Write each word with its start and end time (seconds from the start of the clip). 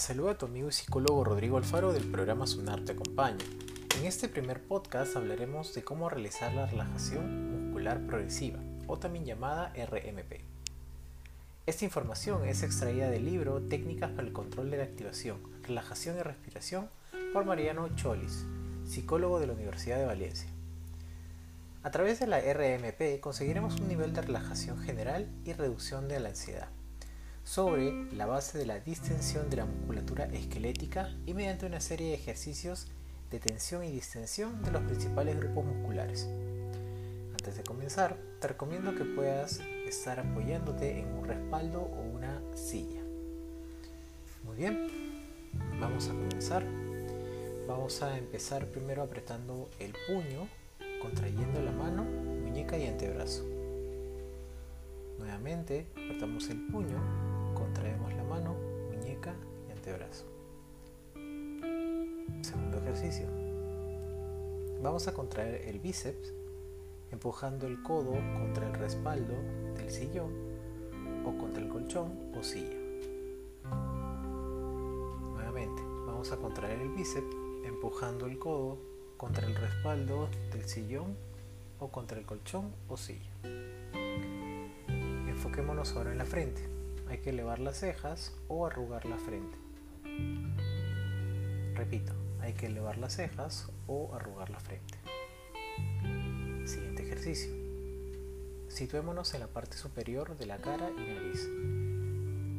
saluda 0.00 0.36
tu 0.36 0.46
amigo 0.46 0.68
y 0.70 0.72
psicólogo 0.72 1.22
Rodrigo 1.22 1.56
Alfaro 1.56 1.92
del 1.92 2.10
programa 2.10 2.48
Sunar 2.48 2.84
Te 2.84 2.90
Acompaña. 2.90 3.44
En 3.96 4.04
este 4.04 4.28
primer 4.28 4.60
podcast 4.60 5.14
hablaremos 5.14 5.72
de 5.72 5.84
cómo 5.84 6.08
realizar 6.08 6.52
la 6.52 6.66
relajación 6.66 7.66
muscular 7.66 8.04
progresiva, 8.08 8.58
o 8.88 8.98
también 8.98 9.24
llamada 9.24 9.72
RMP. 9.76 10.40
Esta 11.64 11.84
información 11.84 12.44
es 12.44 12.64
extraída 12.64 13.08
del 13.08 13.24
libro 13.24 13.60
Técnicas 13.60 14.10
para 14.10 14.26
el 14.26 14.32
control 14.32 14.68
de 14.68 14.78
la 14.78 14.82
activación, 14.82 15.38
relajación 15.62 16.16
y 16.16 16.22
respiración 16.22 16.90
por 17.32 17.44
Mariano 17.44 17.88
Cholis, 17.94 18.44
psicólogo 18.84 19.38
de 19.38 19.46
la 19.46 19.52
Universidad 19.52 19.98
de 19.98 20.06
Valencia. 20.06 20.50
A 21.84 21.92
través 21.92 22.18
de 22.18 22.26
la 22.26 22.40
RMP 22.40 23.20
conseguiremos 23.20 23.78
un 23.78 23.86
nivel 23.86 24.12
de 24.12 24.22
relajación 24.22 24.80
general 24.80 25.28
y 25.44 25.52
reducción 25.52 26.08
de 26.08 26.18
la 26.18 26.30
ansiedad 26.30 26.68
sobre 27.44 28.12
la 28.12 28.26
base 28.26 28.58
de 28.58 28.66
la 28.66 28.80
distensión 28.80 29.50
de 29.50 29.56
la 29.58 29.64
musculatura 29.64 30.26
esquelética 30.26 31.10
y 31.26 31.34
mediante 31.34 31.66
una 31.66 31.80
serie 31.80 32.08
de 32.08 32.14
ejercicios 32.14 32.86
de 33.30 33.38
tensión 33.38 33.84
y 33.84 33.90
distensión 33.90 34.62
de 34.62 34.72
los 34.72 34.82
principales 34.82 35.38
grupos 35.38 35.64
musculares. 35.64 36.28
Antes 37.32 37.56
de 37.56 37.62
comenzar, 37.62 38.16
te 38.40 38.48
recomiendo 38.48 38.94
que 38.94 39.04
puedas 39.04 39.60
estar 39.86 40.20
apoyándote 40.20 41.00
en 41.00 41.06
un 41.12 41.24
respaldo 41.24 41.80
o 41.80 42.02
una 42.02 42.40
silla. 42.54 43.00
Muy 44.44 44.56
bien, 44.56 44.88
vamos 45.80 46.08
a 46.08 46.12
comenzar. 46.12 46.64
Vamos 47.66 48.02
a 48.02 48.18
empezar 48.18 48.66
primero 48.66 49.02
apretando 49.02 49.70
el 49.78 49.94
puño, 50.08 50.48
contrayendo 51.00 51.62
la 51.62 51.70
mano, 51.70 52.02
muñeca 52.02 52.76
y 52.76 52.86
antebrazo. 52.86 53.59
Nuevamente, 55.20 55.86
apretamos 55.92 56.48
el 56.48 56.66
puño, 56.68 56.98
contraemos 57.54 58.12
la 58.14 58.24
mano, 58.24 58.56
muñeca 58.90 59.34
y 59.68 59.72
antebrazo. 59.72 60.24
Segundo 62.40 62.78
ejercicio. 62.78 63.26
Vamos 64.82 65.08
a 65.08 65.12
contraer 65.12 65.68
el 65.68 65.78
bíceps 65.78 66.32
empujando 67.12 67.66
el 67.66 67.82
codo 67.82 68.14
contra 68.38 68.66
el 68.66 68.72
respaldo 68.72 69.34
del 69.76 69.90
sillón 69.90 70.32
o 71.26 71.36
contra 71.36 71.62
el 71.62 71.68
colchón 71.68 72.32
o 72.34 72.42
silla. 72.42 72.78
Nuevamente, 75.34 75.82
vamos 76.06 76.32
a 76.32 76.38
contraer 76.38 76.80
el 76.80 76.88
bíceps 76.88 77.36
empujando 77.66 78.24
el 78.24 78.38
codo 78.38 78.78
contra 79.18 79.46
el 79.46 79.54
respaldo 79.54 80.30
del 80.50 80.66
sillón 80.66 81.14
o 81.78 81.88
contra 81.88 82.18
el 82.18 82.24
colchón 82.24 82.72
o 82.88 82.96
silla. 82.96 83.28
Enfoquémonos 85.40 85.96
ahora 85.96 86.12
en 86.12 86.18
la 86.18 86.26
frente. 86.26 86.60
Hay 87.08 87.16
que 87.16 87.30
elevar 87.30 87.60
las 87.60 87.78
cejas 87.78 88.36
o 88.48 88.66
arrugar 88.66 89.06
la 89.06 89.16
frente. 89.16 89.56
Repito, 91.74 92.12
hay 92.42 92.52
que 92.52 92.66
elevar 92.66 92.98
las 92.98 93.16
cejas 93.16 93.70
o 93.86 94.14
arrugar 94.14 94.50
la 94.50 94.60
frente. 94.60 94.98
Siguiente 96.66 97.04
ejercicio. 97.04 97.50
Situémonos 98.68 99.32
en 99.32 99.40
la 99.40 99.46
parte 99.46 99.78
superior 99.78 100.36
de 100.36 100.44
la 100.44 100.58
cara 100.58 100.90
y 100.90 101.10
nariz. 101.10 101.48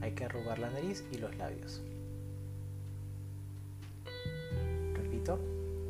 Hay 0.00 0.12
que 0.12 0.24
arrugar 0.24 0.58
la 0.58 0.70
nariz 0.70 1.04
y 1.12 1.18
los 1.18 1.36
labios. 1.36 1.82
Repito, 4.94 5.38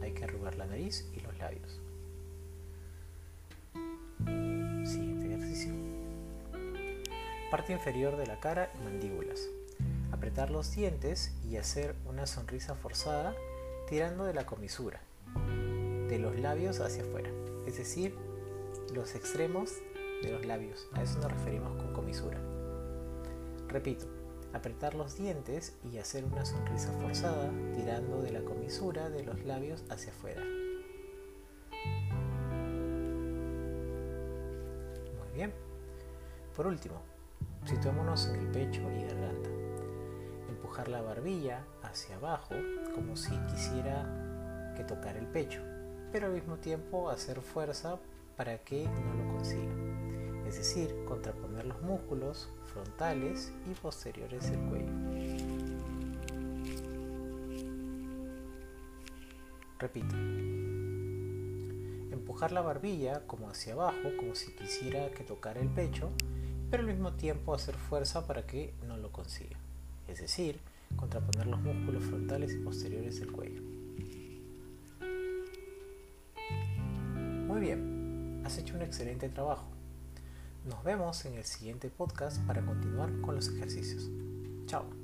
hay 0.02 0.10
que 0.14 0.24
arrugar 0.24 0.56
la 0.56 0.66
nariz 0.66 1.08
y 1.14 1.20
los 1.20 1.38
labios. 1.38 1.78
Parte 7.52 7.74
inferior 7.74 8.16
de 8.16 8.26
la 8.26 8.40
cara 8.40 8.72
y 8.74 8.82
mandíbulas. 8.82 9.46
Apretar 10.10 10.50
los 10.50 10.74
dientes 10.74 11.34
y 11.46 11.58
hacer 11.58 11.94
una 12.06 12.26
sonrisa 12.26 12.74
forzada 12.74 13.36
tirando 13.86 14.24
de 14.24 14.32
la 14.32 14.46
comisura, 14.46 15.02
de 16.08 16.18
los 16.18 16.40
labios 16.40 16.80
hacia 16.80 17.02
afuera, 17.02 17.28
es 17.66 17.76
decir, 17.76 18.16
los 18.94 19.14
extremos 19.14 19.70
de 20.22 20.32
los 20.32 20.46
labios. 20.46 20.88
A 20.94 21.02
eso 21.02 21.18
nos 21.18 21.30
referimos 21.30 21.76
con 21.76 21.92
comisura. 21.92 22.38
Repito, 23.68 24.06
apretar 24.54 24.94
los 24.94 25.18
dientes 25.18 25.76
y 25.92 25.98
hacer 25.98 26.24
una 26.24 26.46
sonrisa 26.46 26.90
forzada 27.02 27.50
tirando 27.74 28.22
de 28.22 28.32
la 28.32 28.40
comisura 28.40 29.10
de 29.10 29.24
los 29.24 29.44
labios 29.44 29.84
hacia 29.90 30.10
afuera. 30.10 30.40
Muy 35.18 35.34
bien. 35.34 35.52
Por 36.56 36.66
último, 36.66 37.11
situémonos 37.64 38.28
en 38.28 38.36
el 38.36 38.46
pecho 38.48 38.82
y 38.90 39.02
garganta. 39.02 39.50
Empujar 40.48 40.88
la 40.88 41.02
barbilla 41.02 41.64
hacia 41.82 42.16
abajo 42.16 42.54
como 42.94 43.16
si 43.16 43.36
quisiera 43.50 44.72
que 44.76 44.84
tocara 44.84 45.18
el 45.18 45.26
pecho, 45.26 45.60
pero 46.10 46.26
al 46.26 46.32
mismo 46.32 46.56
tiempo 46.56 47.10
hacer 47.10 47.40
fuerza 47.40 47.98
para 48.36 48.58
que 48.58 48.86
no 48.86 49.24
lo 49.24 49.32
consiga. 49.32 49.72
Es 50.46 50.56
decir, 50.56 50.94
contraponer 51.06 51.66
los 51.66 51.80
músculos 51.82 52.48
frontales 52.72 53.52
y 53.70 53.74
posteriores 53.74 54.50
del 54.50 54.60
cuello. 54.68 54.92
Repito. 59.78 60.14
Empujar 62.12 62.52
la 62.52 62.60
barbilla 62.60 63.26
como 63.26 63.48
hacia 63.48 63.72
abajo, 63.72 64.10
como 64.18 64.34
si 64.34 64.52
quisiera 64.52 65.10
que 65.10 65.24
tocara 65.24 65.60
el 65.60 65.68
pecho, 65.68 66.12
pero 66.72 66.84
al 66.84 66.88
mismo 66.88 67.12
tiempo 67.12 67.52
hacer 67.52 67.74
fuerza 67.74 68.26
para 68.26 68.46
que 68.46 68.72
no 68.88 68.96
lo 68.96 69.12
consiga. 69.12 69.58
Es 70.08 70.20
decir, 70.22 70.58
contraponer 70.96 71.46
los 71.46 71.60
músculos 71.60 72.02
frontales 72.02 72.54
y 72.54 72.60
posteriores 72.60 73.20
del 73.20 73.30
cuello. 73.30 73.60
Muy 77.46 77.60
bien, 77.60 78.40
has 78.46 78.56
hecho 78.56 78.74
un 78.74 78.80
excelente 78.80 79.28
trabajo. 79.28 79.66
Nos 80.64 80.82
vemos 80.82 81.26
en 81.26 81.34
el 81.34 81.44
siguiente 81.44 81.90
podcast 81.90 82.40
para 82.46 82.64
continuar 82.64 83.20
con 83.20 83.34
los 83.34 83.48
ejercicios. 83.48 84.08
Chao. 84.64 85.01